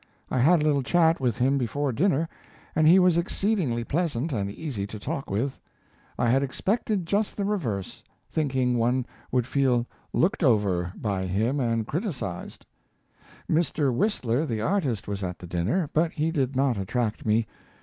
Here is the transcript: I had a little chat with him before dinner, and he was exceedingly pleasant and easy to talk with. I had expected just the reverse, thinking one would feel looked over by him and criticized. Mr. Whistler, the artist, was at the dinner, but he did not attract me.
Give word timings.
I 0.31 0.39
had 0.39 0.63
a 0.63 0.65
little 0.65 0.81
chat 0.81 1.19
with 1.19 1.37
him 1.37 1.59
before 1.59 1.91
dinner, 1.93 2.27
and 2.75 2.87
he 2.87 2.97
was 2.97 3.17
exceedingly 3.19 3.83
pleasant 3.83 4.33
and 4.33 4.49
easy 4.49 4.87
to 4.87 4.97
talk 4.97 5.29
with. 5.29 5.59
I 6.17 6.27
had 6.27 6.41
expected 6.41 7.05
just 7.05 7.37
the 7.37 7.45
reverse, 7.45 8.01
thinking 8.27 8.77
one 8.79 9.05
would 9.31 9.45
feel 9.45 9.85
looked 10.11 10.43
over 10.43 10.91
by 10.95 11.27
him 11.27 11.59
and 11.59 11.85
criticized. 11.85 12.65
Mr. 13.47 13.93
Whistler, 13.93 14.43
the 14.47 14.59
artist, 14.59 15.07
was 15.07 15.21
at 15.23 15.37
the 15.37 15.45
dinner, 15.45 15.87
but 15.93 16.13
he 16.13 16.31
did 16.31 16.55
not 16.55 16.79
attract 16.79 17.23
me. 17.23 17.45